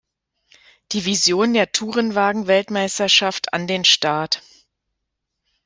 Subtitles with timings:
[0.93, 4.41] Division der Tourenwagen-Weltmeisterschaft an den Start.